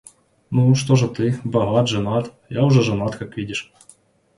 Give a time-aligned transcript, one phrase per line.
[0.49, 1.37] Ну, что же ты?
[1.43, 1.87] Богат?
[1.87, 2.33] Женат?
[2.49, 3.71] Я уже женат, как видишь...